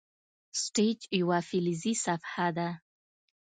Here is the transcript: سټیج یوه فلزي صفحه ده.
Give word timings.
سټیج 0.61 0.99
یوه 1.19 1.39
فلزي 1.47 1.93
صفحه 2.05 2.47
ده. 2.57 2.69